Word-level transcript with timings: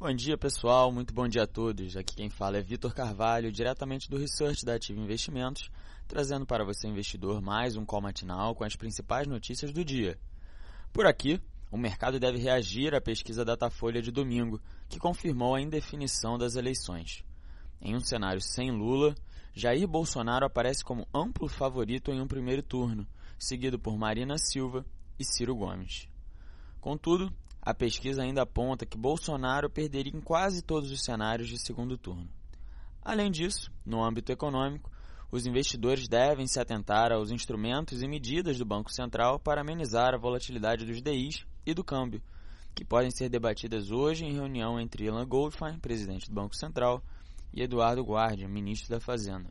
Bom 0.00 0.14
dia, 0.14 0.38
pessoal. 0.38 0.90
Muito 0.90 1.12
bom 1.12 1.28
dia 1.28 1.42
a 1.42 1.46
todos. 1.46 1.94
Aqui 1.94 2.16
quem 2.16 2.30
fala 2.30 2.56
é 2.56 2.62
Vitor 2.62 2.94
Carvalho, 2.94 3.52
diretamente 3.52 4.08
do 4.08 4.16
Research 4.16 4.64
da 4.64 4.76
Ativa 4.76 4.98
Investimentos, 4.98 5.70
trazendo 6.08 6.46
para 6.46 6.64
você, 6.64 6.88
investidor, 6.88 7.42
mais 7.42 7.76
um 7.76 7.84
call 7.84 8.00
matinal 8.00 8.54
com 8.54 8.64
as 8.64 8.74
principais 8.74 9.26
notícias 9.26 9.74
do 9.74 9.84
dia. 9.84 10.18
Por 10.90 11.04
aqui, 11.04 11.38
o 11.70 11.76
mercado 11.76 12.18
deve 12.18 12.38
reagir 12.38 12.94
à 12.94 13.00
pesquisa 13.00 13.44
Datafolha 13.44 14.00
de 14.00 14.10
domingo, 14.10 14.58
que 14.88 14.98
confirmou 14.98 15.54
a 15.54 15.60
indefinição 15.60 16.38
das 16.38 16.56
eleições. 16.56 17.22
Em 17.78 17.94
um 17.94 18.00
cenário 18.00 18.40
sem 18.40 18.70
Lula, 18.70 19.14
Jair 19.52 19.86
Bolsonaro 19.86 20.46
aparece 20.46 20.82
como 20.82 21.06
amplo 21.12 21.46
favorito 21.46 22.10
em 22.10 22.22
um 22.22 22.26
primeiro 22.26 22.62
turno, 22.62 23.06
seguido 23.38 23.78
por 23.78 23.98
Marina 23.98 24.38
Silva 24.38 24.82
e 25.18 25.24
Ciro 25.26 25.54
Gomes. 25.54 26.08
Contudo, 26.80 27.30
a 27.62 27.74
pesquisa 27.74 28.22
ainda 28.22 28.42
aponta 28.42 28.86
que 28.86 28.96
Bolsonaro 28.96 29.68
perderia 29.68 30.16
em 30.16 30.20
quase 30.20 30.62
todos 30.62 30.90
os 30.90 31.04
cenários 31.04 31.48
de 31.48 31.58
segundo 31.58 31.98
turno. 31.98 32.28
Além 33.02 33.30
disso, 33.30 33.70
no 33.84 34.02
âmbito 34.02 34.32
econômico, 34.32 34.90
os 35.30 35.46
investidores 35.46 36.08
devem 36.08 36.46
se 36.46 36.58
atentar 36.58 37.12
aos 37.12 37.30
instrumentos 37.30 38.02
e 38.02 38.08
medidas 38.08 38.58
do 38.58 38.64
Banco 38.64 38.92
Central 38.92 39.38
para 39.38 39.60
amenizar 39.60 40.14
a 40.14 40.18
volatilidade 40.18 40.84
dos 40.84 41.02
DIs 41.02 41.46
e 41.64 41.72
do 41.74 41.84
câmbio, 41.84 42.22
que 42.74 42.84
podem 42.84 43.10
ser 43.10 43.28
debatidas 43.28 43.90
hoje 43.90 44.24
em 44.24 44.32
reunião 44.32 44.80
entre 44.80 45.04
Ilan 45.04 45.26
Goldfein, 45.26 45.78
presidente 45.78 46.28
do 46.28 46.34
Banco 46.34 46.56
Central, 46.56 47.02
e 47.52 47.62
Eduardo 47.62 48.02
Guardia, 48.02 48.48
ministro 48.48 48.88
da 48.88 49.00
Fazenda. 49.00 49.50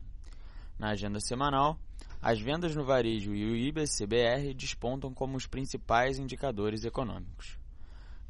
Na 0.78 0.90
agenda 0.90 1.20
semanal, 1.20 1.78
as 2.20 2.40
vendas 2.40 2.74
no 2.74 2.84
varejo 2.84 3.34
e 3.34 3.44
o 3.44 3.56
IBCBR 3.56 4.54
despontam 4.54 5.12
como 5.12 5.36
os 5.36 5.46
principais 5.46 6.18
indicadores 6.18 6.84
econômicos. 6.84 7.59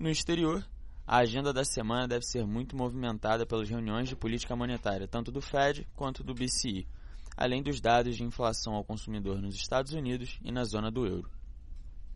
No 0.01 0.09
exterior, 0.09 0.67
a 1.07 1.19
agenda 1.19 1.53
da 1.53 1.63
semana 1.63 2.09
deve 2.09 2.25
ser 2.25 2.47
muito 2.47 2.75
movimentada 2.75 3.45
pelas 3.45 3.69
reuniões 3.69 4.09
de 4.09 4.17
política 4.17 4.57
monetária, 4.57 5.07
tanto 5.07 5.31
do 5.31 5.43
Fed 5.43 5.87
quanto 5.95 6.25
do 6.25 6.33
BCE, 6.33 6.89
além 7.37 7.63
dos 7.63 7.83
dados 7.83 8.17
de 8.17 8.25
inflação 8.25 8.73
ao 8.73 8.83
consumidor 8.83 9.43
nos 9.43 9.55
Estados 9.55 9.93
Unidos 9.93 10.41
e 10.43 10.51
na 10.51 10.65
zona 10.65 10.91
do 10.91 11.07
euro. 11.07 11.31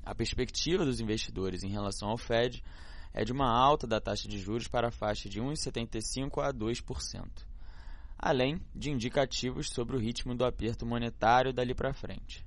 A 0.02 0.14
perspectiva 0.14 0.82
dos 0.82 0.98
investidores 0.98 1.62
em 1.62 1.68
relação 1.68 2.08
ao 2.08 2.16
Fed 2.16 2.64
é 3.12 3.22
de 3.22 3.32
uma 3.32 3.54
alta 3.54 3.86
da 3.86 4.00
taxa 4.00 4.26
de 4.26 4.38
juros 4.38 4.66
para 4.66 4.88
a 4.88 4.90
faixa 4.90 5.28
de 5.28 5.42
1,75% 5.42 6.42
a 6.42 6.54
2%, 6.54 7.28
além 8.18 8.62
de 8.74 8.90
indicativos 8.92 9.68
sobre 9.68 9.94
o 9.94 10.00
ritmo 10.00 10.34
do 10.34 10.46
aperto 10.46 10.86
monetário 10.86 11.52
dali 11.52 11.74
para 11.74 11.92
frente. 11.92 12.46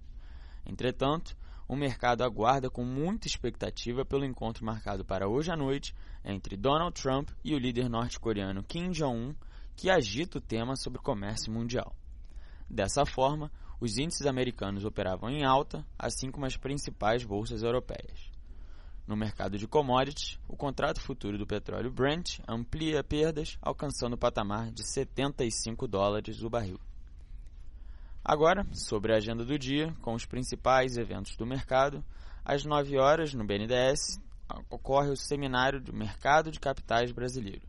Entretanto, 0.65 1.37
o 1.67 1.75
mercado 1.75 2.23
aguarda 2.23 2.69
com 2.69 2.83
muita 2.83 3.27
expectativa 3.27 4.05
pelo 4.05 4.25
encontro 4.25 4.65
marcado 4.65 5.03
para 5.03 5.27
hoje 5.27 5.51
à 5.51 5.55
noite 5.55 5.93
entre 6.23 6.55
Donald 6.55 6.99
Trump 6.99 7.29
e 7.43 7.53
o 7.53 7.59
líder 7.59 7.89
norte-coreano 7.89 8.63
Kim 8.63 8.91
Jong-un, 8.91 9.35
que 9.75 9.89
agita 9.89 10.37
o 10.37 10.41
tema 10.41 10.75
sobre 10.75 11.01
comércio 11.01 11.51
mundial. 11.51 11.95
Dessa 12.69 13.05
forma, 13.05 13.51
os 13.79 13.97
índices 13.97 14.25
americanos 14.25 14.85
operavam 14.85 15.29
em 15.29 15.45
alta, 15.45 15.85
assim 15.99 16.31
como 16.31 16.45
as 16.45 16.57
principais 16.57 17.23
bolsas 17.23 17.61
europeias. 17.61 18.31
No 19.05 19.15
mercado 19.15 19.57
de 19.57 19.67
commodities, 19.67 20.37
o 20.49 20.57
contrato 20.57 20.99
futuro 20.99 21.37
do 21.37 21.47
petróleo 21.47 21.91
Brent 21.91 22.39
amplia 22.47 23.03
perdas, 23.03 23.57
alcançando 23.61 24.15
o 24.15 24.17
patamar 24.17 24.71
de 24.71 24.83
75 24.83 25.87
dólares 25.87 26.41
o 26.41 26.49
barril. 26.49 26.79
Agora, 28.27 28.67
sobre 28.73 29.13
a 29.13 29.15
agenda 29.15 29.45
do 29.45 29.57
dia, 29.57 29.95
com 30.01 30.13
os 30.13 30.25
principais 30.25 30.97
eventos 30.97 31.37
do 31.37 31.45
mercado, 31.45 32.03
às 32.43 32.65
9 32.65 32.97
horas, 32.97 33.33
no 33.33 33.45
BNDES, 33.45 34.19
ocorre 34.69 35.09
o 35.09 35.15
Seminário 35.15 35.79
do 35.79 35.93
Mercado 35.93 36.51
de 36.51 36.59
Capitais 36.59 37.13
Brasileiro. 37.13 37.65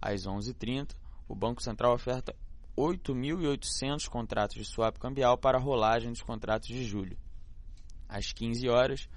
Às 0.00 0.22
11h30, 0.22 0.94
o 1.26 1.34
Banco 1.34 1.60
Central 1.60 1.94
oferta 1.94 2.32
8.800 2.76 4.08
contratos 4.08 4.54
de 4.54 4.64
swap 4.64 4.96
cambial 4.98 5.36
para 5.36 5.58
a 5.58 5.60
rolagem 5.60 6.12
dos 6.12 6.22
contratos 6.22 6.68
de 6.68 6.84
julho. 6.84 7.18
Às 8.08 8.32
15 8.32 8.68
horas, 8.68 9.08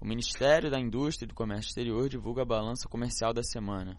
o 0.00 0.06
Ministério 0.06 0.70
da 0.70 0.78
Indústria 0.78 1.26
e 1.26 1.28
do 1.30 1.34
Comércio 1.34 1.70
Exterior 1.70 2.08
divulga 2.08 2.42
a 2.42 2.46
balança 2.46 2.88
comercial 2.88 3.34
da 3.34 3.42
semana. 3.42 3.98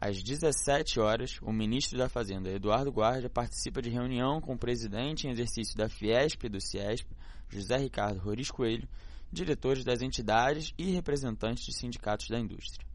Às 0.00 0.22
17 0.22 1.00
horas, 1.00 1.40
o 1.42 1.52
ministro 1.52 1.98
da 1.98 2.08
Fazenda, 2.08 2.48
Eduardo 2.48 2.92
Guarda, 2.92 3.28
participa 3.28 3.82
de 3.82 3.90
reunião 3.90 4.40
com 4.40 4.52
o 4.52 4.58
presidente 4.58 5.26
em 5.26 5.32
exercício 5.32 5.76
da 5.76 5.88
Fiesp 5.88 6.44
e 6.44 6.48
do 6.48 6.60
Ciesp, 6.60 7.10
José 7.48 7.78
Ricardo 7.78 8.20
Roriz 8.20 8.48
Coelho, 8.48 8.88
diretores 9.32 9.82
das 9.82 10.00
entidades 10.00 10.72
e 10.78 10.92
representantes 10.92 11.64
de 11.64 11.74
sindicatos 11.74 12.28
da 12.28 12.38
indústria. 12.38 12.86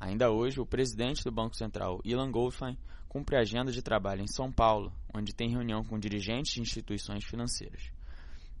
Ainda 0.00 0.32
hoje, 0.32 0.60
o 0.60 0.66
presidente 0.66 1.22
do 1.22 1.30
Banco 1.30 1.54
Central, 1.54 2.00
Ilan 2.02 2.32
Goldfein, 2.32 2.76
cumpre 3.08 3.36
agenda 3.36 3.70
de 3.70 3.80
trabalho 3.80 4.22
em 4.22 4.26
São 4.26 4.50
Paulo, 4.50 4.92
onde 5.14 5.32
tem 5.32 5.50
reunião 5.50 5.84
com 5.84 6.00
dirigentes 6.00 6.54
de 6.54 6.60
instituições 6.60 7.24
financeiras. 7.24 7.92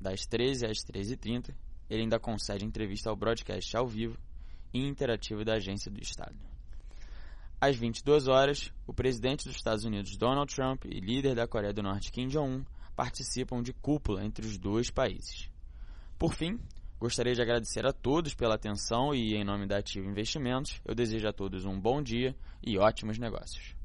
Das 0.00 0.24
13 0.26 0.64
às 0.64 0.78
13h30, 0.78 1.52
ele 1.88 2.02
ainda 2.02 2.20
concede 2.20 2.64
entrevista 2.64 3.10
ao 3.10 3.16
broadcast 3.16 3.76
ao 3.76 3.88
vivo 3.88 4.16
e 4.72 4.78
interativo 4.78 5.44
da 5.44 5.54
Agência 5.54 5.90
do 5.90 6.00
Estado. 6.00 6.49
Às 7.60 7.76
22 7.76 8.26
horas, 8.26 8.72
o 8.86 8.94
presidente 8.94 9.44
dos 9.44 9.54
Estados 9.54 9.84
Unidos 9.84 10.16
Donald 10.16 10.50
Trump 10.54 10.86
e 10.86 10.98
líder 10.98 11.34
da 11.34 11.46
Coreia 11.46 11.74
do 11.74 11.82
Norte 11.82 12.10
Kim 12.10 12.26
Jong-un 12.26 12.64
participam 12.96 13.62
de 13.62 13.74
cúpula 13.74 14.24
entre 14.24 14.46
os 14.46 14.56
dois 14.56 14.90
países. 14.90 15.50
Por 16.18 16.32
fim, 16.32 16.58
gostaria 16.98 17.34
de 17.34 17.42
agradecer 17.42 17.84
a 17.84 17.92
todos 17.92 18.34
pela 18.34 18.54
atenção 18.54 19.14
e, 19.14 19.34
em 19.34 19.44
nome 19.44 19.66
da 19.66 19.76
Ativo 19.76 20.08
Investimentos, 20.08 20.80
eu 20.86 20.94
desejo 20.94 21.28
a 21.28 21.34
todos 21.34 21.66
um 21.66 21.78
bom 21.78 22.00
dia 22.02 22.34
e 22.62 22.78
ótimos 22.78 23.18
negócios. 23.18 23.79